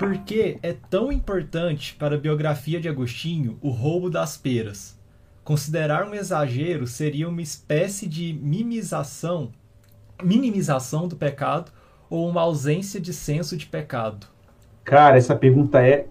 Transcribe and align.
Por 0.00 0.16
que 0.16 0.56
é 0.62 0.72
tão 0.72 1.12
importante 1.12 1.94
para 1.94 2.14
a 2.14 2.18
biografia 2.18 2.80
de 2.80 2.88
Agostinho 2.88 3.58
o 3.60 3.68
roubo 3.68 4.08
das 4.08 4.34
peras? 4.34 4.98
Considerar 5.44 6.08
um 6.08 6.14
exagero 6.14 6.86
seria 6.86 7.28
uma 7.28 7.42
espécie 7.42 8.08
de 8.08 8.32
mimização, 8.32 9.50
minimização 10.22 11.06
do 11.06 11.16
pecado 11.16 11.70
ou 12.08 12.26
uma 12.26 12.40
ausência 12.40 12.98
de 12.98 13.12
senso 13.12 13.58
de 13.58 13.66
pecado? 13.66 14.26
Cara, 14.84 15.18
essa 15.18 15.36
pergunta 15.36 15.86
é 15.86 16.06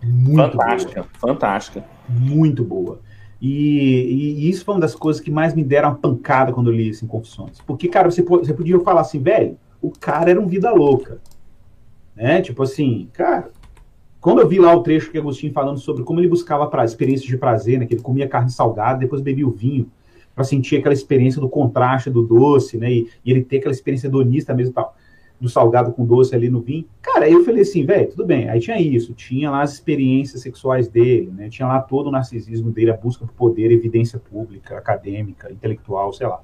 muito 0.00 0.52
fantástica, 0.52 1.00
boa. 1.02 1.10
fantástica. 1.18 1.84
Muito 2.08 2.62
boa. 2.62 3.00
E, 3.42 4.44
e, 4.46 4.48
isso 4.48 4.64
foi 4.64 4.76
uma 4.76 4.80
das 4.80 4.94
coisas 4.94 5.20
que 5.20 5.32
mais 5.32 5.54
me 5.54 5.64
deram 5.64 5.88
uma 5.88 5.96
pancada 5.96 6.52
quando 6.52 6.70
eu 6.70 6.76
li 6.76 6.88
isso 6.88 7.04
em 7.04 7.08
Confissões. 7.08 7.60
Porque, 7.66 7.88
cara, 7.88 8.08
você, 8.08 8.22
você 8.22 8.54
podia 8.54 8.78
falar 8.78 9.00
assim, 9.00 9.20
velho, 9.20 9.58
o 9.82 9.90
cara 9.90 10.30
era 10.30 10.40
um 10.40 10.46
vida 10.46 10.70
louca. 10.70 11.18
Né? 12.16 12.40
Tipo 12.40 12.62
assim, 12.62 13.08
cara, 13.12 13.50
quando 14.20 14.40
eu 14.40 14.48
vi 14.48 14.58
lá 14.58 14.74
o 14.74 14.82
trecho 14.82 15.10
que 15.10 15.18
Agostinho 15.18 15.52
falando 15.52 15.78
sobre 15.78 16.02
como 16.02 16.20
ele 16.20 16.28
buscava 16.28 16.66
pra, 16.66 16.84
experiências 16.84 17.28
de 17.28 17.36
prazer, 17.36 17.78
né? 17.78 17.86
Que 17.86 17.94
ele 17.94 18.02
comia 18.02 18.28
carne 18.28 18.50
salgada, 18.50 19.00
depois 19.00 19.20
bebia 19.20 19.46
o 19.46 19.50
vinho, 19.50 19.90
para 20.34 20.44
sentir 20.44 20.76
aquela 20.76 20.94
experiência 20.94 21.40
do 21.40 21.48
contraste 21.48 22.10
do 22.10 22.22
doce, 22.22 22.78
né? 22.78 22.90
E, 22.90 23.08
e 23.24 23.30
ele 23.30 23.44
ter 23.44 23.58
aquela 23.58 23.74
experiência 23.74 24.06
hedonista 24.06 24.54
mesmo 24.54 24.72
tal 24.72 24.94
do 25.40 25.48
salgado 25.48 25.92
com 25.92 26.06
doce 26.06 26.34
ali 26.34 26.48
no 26.48 26.60
vinho. 26.60 26.86
Cara, 27.02 27.28
eu 27.28 27.44
falei 27.44 27.62
assim, 27.62 27.84
velho, 27.84 28.08
tudo 28.08 28.24
bem. 28.24 28.48
Aí 28.48 28.60
tinha 28.60 28.80
isso, 28.80 29.12
tinha 29.12 29.50
lá 29.50 29.62
as 29.62 29.74
experiências 29.74 30.40
sexuais 30.40 30.88
dele, 30.88 31.30
né? 31.30 31.48
Tinha 31.48 31.68
lá 31.68 31.80
todo 31.80 32.06
o 32.06 32.10
narcisismo 32.10 32.70
dele, 32.70 32.90
a 32.90 32.96
busca 32.96 33.26
por 33.26 33.34
poder, 33.34 33.70
evidência 33.70 34.18
pública, 34.18 34.78
acadêmica, 34.78 35.52
intelectual, 35.52 36.12
sei 36.12 36.26
lá. 36.26 36.40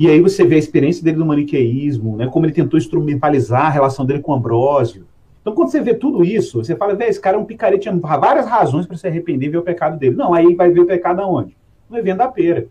E 0.00 0.08
aí 0.08 0.18
você 0.18 0.46
vê 0.46 0.54
a 0.54 0.58
experiência 0.58 1.04
dele 1.04 1.18
no 1.18 1.26
maniqueísmo, 1.26 2.16
né? 2.16 2.26
Como 2.26 2.46
ele 2.46 2.54
tentou 2.54 2.78
instrumentalizar 2.78 3.66
a 3.66 3.68
relação 3.68 4.06
dele 4.06 4.20
com 4.20 4.32
Ambrósio. 4.32 5.04
Então, 5.42 5.54
quando 5.54 5.70
você 5.70 5.78
vê 5.78 5.92
tudo 5.92 6.24
isso, 6.24 6.64
você 6.64 6.74
fala, 6.74 6.94
velho, 6.94 7.10
esse 7.10 7.20
cara 7.20 7.36
é 7.36 7.38
um 7.38 7.44
picareta, 7.44 7.82
tinha 7.82 7.94
várias 7.94 8.46
razões 8.46 8.86
para 8.86 8.96
se 8.96 9.06
arrepender 9.06 9.44
e 9.44 9.48
ver 9.50 9.58
o 9.58 9.62
pecado 9.62 9.98
dele. 9.98 10.16
Não, 10.16 10.32
aí 10.32 10.54
vai 10.54 10.70
ver 10.70 10.80
o 10.80 10.86
pecado 10.86 11.20
aonde? 11.20 11.54
No 11.90 11.98
evento 11.98 12.16
da 12.16 12.28
pera. 12.28 12.66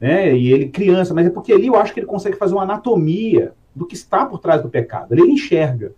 Né? 0.00 0.36
E 0.36 0.52
ele 0.52 0.68
criança, 0.68 1.14
mas 1.14 1.28
é 1.28 1.30
porque 1.30 1.52
ali 1.52 1.68
eu 1.68 1.76
acho 1.76 1.94
que 1.94 2.00
ele 2.00 2.08
consegue 2.08 2.36
fazer 2.36 2.54
uma 2.54 2.64
anatomia 2.64 3.52
do 3.72 3.86
que 3.86 3.94
está 3.94 4.26
por 4.26 4.40
trás 4.40 4.60
do 4.60 4.68
pecado. 4.68 5.12
Ele 5.12 5.22
enxerga. 5.22 5.92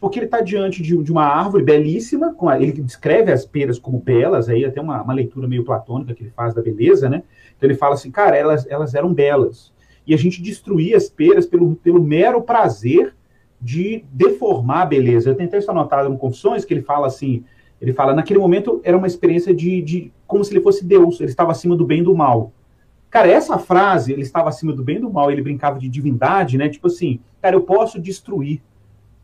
Porque 0.00 0.18
ele 0.18 0.26
está 0.26 0.40
diante 0.40 0.82
de, 0.82 0.96
de, 0.96 1.12
uma 1.12 1.26
árvore 1.26 1.62
belíssima, 1.62 2.34
a, 2.48 2.58
ele 2.58 2.72
descreve 2.72 3.30
as 3.30 3.44
peras 3.44 3.78
como 3.78 3.98
belas, 3.98 4.48
aí 4.48 4.64
até 4.64 4.80
uma, 4.80 5.02
uma, 5.02 5.12
leitura 5.12 5.46
meio 5.46 5.62
platônica 5.62 6.14
que 6.14 6.22
ele 6.22 6.32
faz 6.34 6.54
da 6.54 6.62
beleza, 6.62 7.10
né? 7.10 7.22
Então 7.54 7.68
ele 7.68 7.76
fala 7.76 7.94
assim, 7.94 8.10
cara, 8.10 8.34
elas, 8.34 8.66
elas 8.66 8.94
eram 8.94 9.12
belas. 9.12 9.73
E 10.06 10.14
a 10.14 10.18
gente 10.18 10.42
destruía 10.42 10.96
as 10.96 11.08
peras 11.08 11.46
pelo, 11.46 11.76
pelo 11.76 12.02
mero 12.02 12.42
prazer 12.42 13.14
de 13.60 14.04
deformar 14.12 14.82
a 14.82 14.86
beleza. 14.86 15.30
Eu 15.30 15.34
tentei 15.34 15.58
isso 15.58 15.70
anotado 15.70 16.08
no 16.08 16.18
Confissões, 16.18 16.64
que 16.64 16.74
ele 16.74 16.82
fala 16.82 17.06
assim, 17.06 17.44
ele 17.80 17.92
fala, 17.92 18.14
naquele 18.14 18.38
momento 18.38 18.80
era 18.84 18.96
uma 18.96 19.06
experiência 19.06 19.54
de, 19.54 19.80
de 19.80 20.12
como 20.26 20.44
se 20.44 20.52
ele 20.52 20.60
fosse 20.60 20.84
Deus, 20.84 21.20
ele 21.20 21.30
estava 21.30 21.52
acima 21.52 21.76
do 21.76 21.86
bem 21.86 22.00
e 22.00 22.04
do 22.04 22.14
mal. 22.14 22.52
Cara, 23.10 23.28
essa 23.28 23.58
frase, 23.58 24.12
ele 24.12 24.22
estava 24.22 24.48
acima 24.48 24.72
do 24.72 24.82
bem 24.82 24.96
e 24.96 25.00
do 25.00 25.10
mal, 25.10 25.30
ele 25.30 25.40
brincava 25.40 25.78
de 25.78 25.88
divindade, 25.88 26.58
né? 26.58 26.68
Tipo 26.68 26.88
assim, 26.88 27.20
cara, 27.40 27.54
eu 27.54 27.60
posso 27.60 28.00
destruir. 28.00 28.60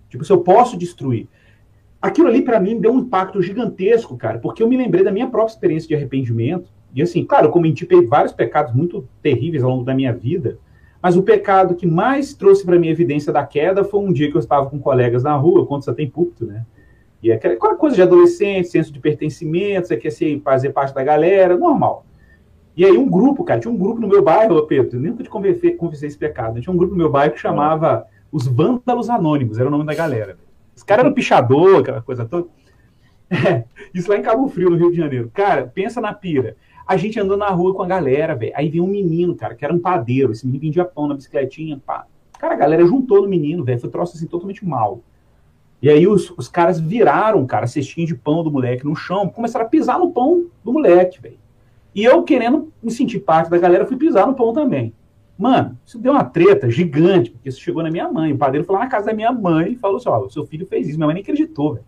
Tipo, 0.09 0.25
se 0.25 0.33
eu 0.33 0.41
posso 0.41 0.77
destruir. 0.77 1.27
Aquilo 2.01 2.29
ali, 2.29 2.41
para 2.41 2.59
mim, 2.59 2.81
deu 2.81 2.93
um 2.93 3.01
impacto 3.01 3.43
gigantesco, 3.43 4.17
cara, 4.17 4.39
porque 4.39 4.63
eu 4.63 4.69
me 4.69 4.77
lembrei 4.77 5.05
da 5.05 5.13
minha 5.13 5.29
própria 5.29 5.53
experiência 5.53 5.89
de 5.89 5.95
arrependimento. 5.95 6.71
E 6.95 7.03
assim, 7.03 7.25
claro, 7.25 7.47
eu 7.47 7.51
cometi 7.51 7.87
vários 8.07 8.33
pecados 8.33 8.75
muito 8.75 9.07
terríveis 9.23 9.63
ao 9.63 9.71
longo 9.71 9.85
da 9.85 9.95
minha 9.95 10.13
vida, 10.13 10.59
mas 11.03 11.17
o 11.17 11.23
pecado 11.23 11.75
que 11.75 11.87
mais 11.87 12.35
trouxe 12.35 12.65
para 12.65 12.79
mim 12.79 12.89
evidência 12.89 13.33
da 13.33 13.45
queda 13.45 13.85
foi 13.85 14.01
um 14.01 14.13
dia 14.13 14.31
que 14.31 14.37
eu 14.37 14.41
estava 14.41 14.69
com 14.69 14.79
colegas 14.79 15.23
na 15.23 15.35
rua, 15.35 15.67
quando 15.67 15.85
você 15.85 15.95
tem 15.95 16.09
púlpito, 16.09 16.47
né? 16.47 16.65
E 17.23 17.31
aquela 17.31 17.77
coisa 17.77 17.97
de 17.97 18.03
adolescente, 18.03 18.69
senso 18.69 18.93
de 18.93 18.99
pertencimento, 18.99 19.89
você 19.89 19.97
quer 19.97 20.11
ser, 20.11 20.41
fazer 20.41 20.71
parte 20.71 20.95
da 20.95 21.05
galera, 21.05 21.57
normal. 21.57 22.07
E 22.77 22.85
aí 22.85 22.97
um 22.97 23.09
grupo, 23.09 23.45
cara, 23.45 23.61
tinha 23.61 23.73
um 23.73 23.77
grupo 23.77 24.01
no 24.01 24.09
meu 24.09 24.23
bairro, 24.23 24.67
Pedro, 24.67 24.99
nunca 24.99 25.23
te 25.23 25.29
confessei 25.29 26.09
esse 26.09 26.17
pecado, 26.17 26.61
tinha 26.61 26.73
um 26.73 26.77
grupo 26.77 26.93
no 26.93 26.99
meu 26.99 27.11
bairro 27.11 27.35
que 27.35 27.41
chamava 27.41 28.07
os 28.33 28.47
Vândalos 28.47 29.11
Anônimos, 29.11 29.59
era 29.59 29.69
o 29.69 29.71
nome 29.71 29.85
da 29.85 29.95
galera. 29.95 30.39
Os 30.75 30.83
caras 30.83 31.05
eram 31.05 31.15
pichador, 31.15 31.81
aquela 31.81 32.03
coisa 32.03 32.25
toda. 32.25 32.49
É, 33.33 33.63
isso 33.95 34.11
lá 34.11 34.17
em 34.17 34.23
Cabo 34.23 34.49
Frio, 34.49 34.71
no 34.71 34.77
Rio 34.77 34.91
de 34.91 34.97
Janeiro. 34.97 35.31
Cara, 35.33 35.65
pensa 35.65 36.01
na 36.01 36.13
pira. 36.13 36.57
A 36.91 36.97
gente 36.97 37.21
andando 37.21 37.39
na 37.39 37.51
rua 37.51 37.73
com 37.73 37.85
a 37.85 37.87
galera, 37.87 38.35
velho. 38.35 38.51
Aí 38.53 38.69
veio 38.69 38.83
um 38.83 38.89
menino, 38.89 39.37
cara, 39.37 39.55
que 39.55 39.65
era 39.65 39.73
um 39.73 39.79
padeiro. 39.79 40.33
Esse 40.33 40.45
menino 40.45 40.63
vendia 40.63 40.85
pão 40.85 41.07
na 41.07 41.15
bicicletinha, 41.15 41.81
pá. 41.87 42.05
Cara, 42.37 42.55
a 42.55 42.57
galera 42.57 42.85
juntou 42.85 43.23
no 43.23 43.29
menino, 43.29 43.63
velho. 43.63 43.79
Foi 43.79 43.89
um 43.89 43.93
troço 43.93 44.17
assim 44.17 44.27
totalmente 44.27 44.67
mal. 44.67 45.01
E 45.81 45.89
aí 45.89 46.09
os, 46.09 46.33
os 46.37 46.49
caras 46.49 46.81
viraram, 46.81 47.47
cara, 47.47 47.65
a 47.67 47.69
cestinha 47.69 48.05
de 48.05 48.17
pão 48.17 48.43
do 48.43 48.51
moleque 48.51 48.85
no 48.85 48.97
chão, 48.97 49.29
começaram 49.29 49.67
a 49.67 49.69
pisar 49.69 50.01
no 50.01 50.11
pão 50.11 50.47
do 50.65 50.73
moleque, 50.73 51.23
velho. 51.23 51.39
E 51.95 52.03
eu, 52.03 52.25
querendo 52.25 52.73
me 52.83 52.91
sentir 52.91 53.21
parte 53.21 53.49
da 53.49 53.59
galera, 53.59 53.87
fui 53.87 53.97
pisar 53.97 54.27
no 54.27 54.35
pão 54.35 54.53
também. 54.53 54.93
Mano, 55.39 55.79
isso 55.87 55.97
deu 55.97 56.11
uma 56.11 56.25
treta 56.25 56.69
gigante, 56.69 57.31
porque 57.31 57.51
isso 57.51 57.61
chegou 57.61 57.85
na 57.85 57.91
minha 57.93 58.11
mãe. 58.11 58.33
O 58.33 58.37
padeiro 58.37 58.67
foi 58.67 58.75
lá 58.75 58.81
na 58.81 58.91
casa 58.91 59.07
da 59.07 59.15
minha 59.15 59.31
mãe 59.31 59.75
e 59.75 59.77
falou 59.77 59.99
assim: 59.99 60.09
Ó, 60.09 60.29
seu 60.29 60.45
filho 60.45 60.67
fez 60.67 60.89
isso. 60.89 60.99
Minha 60.99 61.07
mãe 61.07 61.15
nem 61.15 61.23
acreditou, 61.23 61.75
velho. 61.75 61.87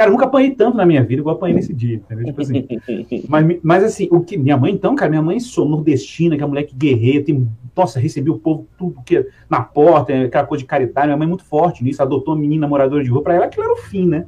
Cara, 0.00 0.10
nunca 0.10 0.24
apanhei 0.24 0.52
tanto 0.52 0.78
na 0.78 0.86
minha 0.86 1.04
vida 1.04 1.20
igual 1.20 1.36
apanhei 1.36 1.54
nesse 1.54 1.74
dia, 1.74 1.96
entendeu? 1.96 2.24
Tipo 2.24 2.40
assim. 2.40 2.66
mas, 3.28 3.58
mas 3.62 3.84
assim, 3.84 4.08
o 4.10 4.22
que. 4.22 4.38
Minha 4.38 4.56
mãe, 4.56 4.72
então, 4.72 4.94
cara, 4.94 5.10
minha 5.10 5.20
mãe 5.20 5.38
sou 5.38 5.68
nordestina, 5.68 6.38
que 6.38 6.42
é 6.42 6.46
moleque 6.46 6.74
guerreiro, 6.74 7.22
tem. 7.22 7.46
Nossa, 7.76 8.00
recebeu 8.00 8.32
o 8.32 8.38
povo 8.38 8.66
tudo 8.78 9.02
que 9.04 9.28
na 9.46 9.60
porta, 9.60 10.24
aquela 10.24 10.46
coisa 10.46 10.62
de 10.62 10.66
caridade. 10.66 11.06
Minha 11.06 11.18
mãe 11.18 11.26
é 11.26 11.28
muito 11.28 11.44
forte 11.44 11.84
nisso, 11.84 12.02
adotou 12.02 12.32
uma 12.32 12.40
menina 12.40 12.66
moradora 12.66 13.04
de 13.04 13.10
rua, 13.10 13.22
pra 13.22 13.34
ela 13.34 13.44
aquilo 13.44 13.64
era 13.64 13.74
o 13.74 13.76
fim, 13.76 14.08
né? 14.08 14.24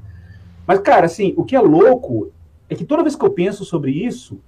Mas, 0.67 0.79
cara, 0.81 1.07
assim, 1.07 1.33
o 1.39 1.43
que 1.43 1.57
é 1.57 1.61
louco 1.61 2.31
é 2.69 2.75
que 2.75 2.85
toda 2.85 3.03
vez 3.03 3.17
que 3.17 3.25
eu 3.25 3.31
penso 3.31 3.65
sobre 3.65 3.93
isso, 3.93 4.43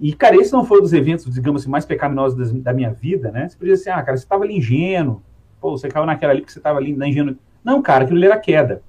e, 0.00 0.14
cara, 0.14 0.36
esse 0.36 0.54
não 0.54 0.64
foi 0.64 0.78
um 0.78 0.82
dos 0.82 0.94
eventos, 0.94 1.30
digamos 1.34 1.60
assim, 1.60 1.70
mais 1.70 1.84
pecaminosos 1.84 2.50
da 2.50 2.72
minha 2.72 2.94
vida, 2.94 3.30
né? 3.30 3.46
Você 3.46 3.58
podia 3.58 3.74
dizer 3.74 3.90
assim, 3.90 4.00
ah, 4.00 4.02
cara, 4.02 4.16
você 4.16 4.24
estava 4.24 4.42
ali 4.42 4.56
ingênuo. 4.56 5.22
Pô, 5.60 5.76
você 5.76 5.88
caiu 5.88 6.06
naquela 6.06 6.32
ali 6.32 6.40
porque 6.40 6.54
você 6.54 6.60
estava 6.60 6.78
ali 6.78 6.96
na 6.96 7.06
ingênuo. 7.06 7.36
Não, 7.62 7.82
cara, 7.82 8.04
aquilo 8.04 8.16
ali 8.16 8.24
era 8.24 8.38
queda. 8.38 8.82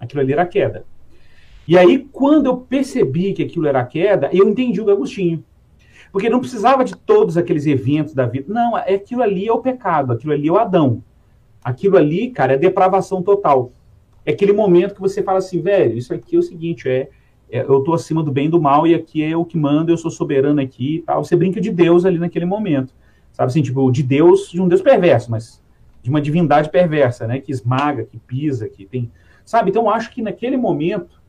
Aquilo 0.00 0.22
ali 0.22 0.32
era 0.32 0.44
queda. 0.44 0.84
E 1.70 1.78
aí, 1.78 2.00
quando 2.10 2.46
eu 2.46 2.56
percebi 2.56 3.32
que 3.32 3.44
aquilo 3.44 3.68
era 3.68 3.84
queda, 3.84 4.28
eu 4.32 4.48
entendi 4.48 4.80
o 4.80 4.90
Agostinho. 4.90 5.44
Porque 6.10 6.28
não 6.28 6.40
precisava 6.40 6.84
de 6.84 6.96
todos 6.96 7.36
aqueles 7.36 7.64
eventos 7.64 8.12
da 8.12 8.26
vida. 8.26 8.52
Não, 8.52 8.76
é 8.76 8.94
aquilo 8.94 9.22
ali 9.22 9.46
é 9.46 9.52
o 9.52 9.60
pecado, 9.60 10.12
aquilo 10.12 10.32
ali 10.32 10.48
é 10.48 10.50
o 10.50 10.58
Adão. 10.58 11.00
Aquilo 11.62 11.96
ali, 11.96 12.30
cara, 12.30 12.54
é 12.54 12.56
depravação 12.56 13.22
total. 13.22 13.70
É 14.26 14.32
aquele 14.32 14.52
momento 14.52 14.96
que 14.96 15.00
você 15.00 15.22
fala 15.22 15.38
assim, 15.38 15.62
velho, 15.62 15.96
isso 15.96 16.12
aqui 16.12 16.34
é 16.34 16.38
o 16.40 16.42
seguinte, 16.42 16.88
é 16.88 17.08
é, 17.52 17.62
eu 17.62 17.78
estou 17.78 17.94
acima 17.94 18.20
do 18.20 18.32
bem 18.32 18.46
e 18.46 18.48
do 18.48 18.60
mal 18.60 18.84
e 18.84 18.94
aqui 18.94 19.22
é 19.22 19.36
o 19.36 19.44
que 19.44 19.56
manda, 19.56 19.92
eu 19.92 19.96
sou 19.96 20.10
soberano 20.10 20.60
aqui 20.60 20.96
e 20.96 21.02
tal. 21.02 21.22
Você 21.22 21.36
brinca 21.36 21.60
de 21.60 21.70
Deus 21.70 22.04
ali 22.04 22.18
naquele 22.18 22.44
momento. 22.44 22.94
Sabe 23.32 23.48
assim, 23.48 23.62
tipo, 23.62 23.90
de 23.90 24.02
Deus, 24.02 24.50
de 24.50 24.60
um 24.60 24.66
Deus 24.68 24.82
perverso, 24.82 25.30
mas 25.30 25.62
de 26.02 26.10
uma 26.10 26.20
divindade 26.20 26.68
perversa, 26.68 27.26
né? 27.26 27.40
Que 27.40 27.52
esmaga, 27.52 28.04
que 28.04 28.18
pisa, 28.18 28.68
que 28.68 28.86
tem. 28.86 29.10
Sabe? 29.44 29.70
Então, 29.70 29.88
acho 29.88 30.10
que 30.12 30.20
naquele 30.20 30.56
momento, 30.56 31.19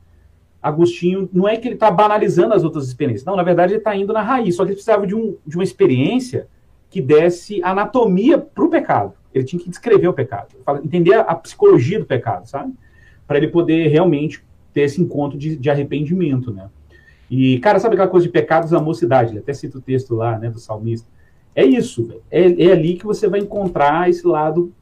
Agostinho, 0.61 1.27
não 1.33 1.47
é 1.47 1.57
que 1.57 1.67
ele 1.67 1.75
está 1.75 1.89
banalizando 1.89 2.53
as 2.53 2.63
outras 2.63 2.87
experiências. 2.87 3.25
Não, 3.25 3.35
na 3.35 3.43
verdade, 3.43 3.73
ele 3.73 3.79
está 3.79 3.95
indo 3.95 4.13
na 4.13 4.21
raiz. 4.21 4.55
Só 4.55 4.63
que 4.63 4.69
ele 4.69 4.75
precisava 4.75 5.07
de, 5.07 5.15
um, 5.15 5.35
de 5.45 5.57
uma 5.57 5.63
experiência 5.63 6.47
que 6.89 7.01
desse 7.01 7.63
anatomia 7.63 8.37
para 8.37 8.63
o 8.63 8.69
pecado. 8.69 9.13
Ele 9.33 9.45
tinha 9.45 9.61
que 9.61 9.69
descrever 9.69 10.07
o 10.07 10.13
pecado, 10.13 10.49
entender 10.83 11.15
a, 11.15 11.33
psicologia 11.35 11.97
do 11.97 12.05
pecado, 12.05 12.47
sabe? 12.47 12.73
Para 13.25 13.37
ele 13.37 13.47
poder 13.47 13.87
realmente 13.87 14.43
ter 14.73 14.81
esse 14.81 15.01
encontro 15.01 15.37
de, 15.37 15.55
de 15.55 15.69
arrependimento, 15.69 16.51
né? 16.53 16.69
E, 17.29 17.59
cara, 17.59 17.79
sabe 17.79 17.95
aquela 17.95 18.09
coisa 18.09 18.25
de 18.25 18.31
pecados 18.31 18.71
da 18.71 18.79
mocidade? 18.79 19.31
Ele 19.31 19.39
até 19.39 19.53
cita 19.53 19.77
o 19.77 19.81
texto 19.81 20.13
lá, 20.13 20.37
né, 20.37 20.49
do 20.49 20.59
salmista. 20.59 21.07
É 21.55 21.65
isso, 21.65 22.21
é, 22.29 22.63
é 22.63 22.71
ali 22.73 22.95
que 22.95 23.05
você 23.05 23.27
vai 23.27 23.39
encontrar 23.39 24.09
esse 24.09 24.27
lado 24.27 24.73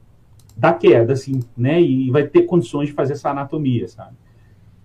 da 0.56 0.72
queda, 0.72 1.12
assim, 1.12 1.40
né? 1.56 1.80
E 1.80 2.10
vai 2.10 2.26
ter 2.26 2.42
condições 2.42 2.88
de 2.88 2.92
fazer 2.92 3.12
essa 3.12 3.30
anatomia, 3.30 3.86
sabe? 3.86 4.16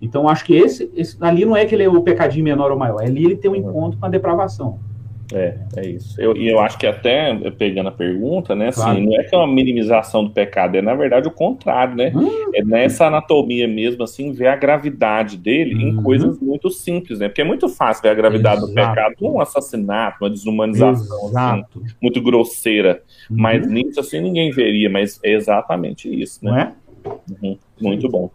Então, 0.00 0.28
acho 0.28 0.44
que 0.44 0.54
esse, 0.54 0.90
esse 0.94 1.16
ali 1.20 1.44
não 1.44 1.56
é 1.56 1.64
que 1.64 1.74
ele 1.74 1.84
é 1.84 1.88
o 1.88 2.02
pecadinho 2.02 2.44
menor 2.44 2.70
ou 2.70 2.78
maior, 2.78 3.02
é 3.02 3.06
ali 3.06 3.24
ele 3.24 3.36
tem 3.36 3.50
um 3.50 3.54
uhum. 3.54 3.60
encontro 3.60 3.98
com 3.98 4.06
a 4.06 4.08
depravação. 4.08 4.78
É, 5.32 5.56
é 5.76 5.86
isso. 5.86 6.20
Eu, 6.20 6.36
e 6.36 6.48
eu 6.48 6.60
acho 6.60 6.78
que 6.78 6.86
até, 6.86 7.34
pegando 7.50 7.88
a 7.88 7.92
pergunta, 7.92 8.54
né, 8.54 8.68
assim, 8.68 8.82
claro. 8.82 9.00
não 9.00 9.18
é 9.18 9.24
que 9.24 9.34
é 9.34 9.38
uma 9.38 9.46
minimização 9.46 10.24
do 10.24 10.30
pecado, 10.30 10.76
é 10.76 10.82
na 10.82 10.94
verdade 10.94 11.26
o 11.26 11.30
contrário, 11.30 11.96
né? 11.96 12.12
Hum. 12.14 12.50
É 12.54 12.62
nessa 12.62 13.06
anatomia 13.06 13.66
mesmo, 13.66 14.04
assim, 14.04 14.32
ver 14.32 14.48
a 14.48 14.56
gravidade 14.56 15.36
dele 15.36 15.74
em 15.74 15.96
uhum. 15.96 16.02
coisas 16.02 16.38
muito 16.38 16.70
simples, 16.70 17.18
né? 17.18 17.28
Porque 17.28 17.40
é 17.40 17.44
muito 17.44 17.68
fácil 17.68 18.02
ver 18.02 18.10
a 18.10 18.14
gravidade 18.14 18.58
Exato. 18.58 18.68
do 18.68 18.74
pecado 18.74 19.14
num 19.20 19.40
assassinato, 19.40 20.24
uma 20.24 20.30
desumanização, 20.30 21.36
assim, 21.36 21.64
muito 22.00 22.22
grosseira. 22.22 23.02
Uhum. 23.28 23.36
Mas 23.38 23.66
nisso, 23.66 23.98
assim, 23.98 24.20
ninguém 24.20 24.50
veria, 24.50 24.88
mas 24.88 25.18
é 25.24 25.32
exatamente 25.32 26.08
isso, 26.08 26.44
né? 26.44 26.50
Não 26.50 26.58
é? 26.58 26.72
Uhum. 27.42 27.58
Muito 27.80 28.08
bom. 28.08 28.30